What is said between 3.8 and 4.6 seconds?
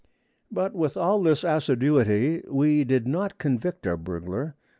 our burglar.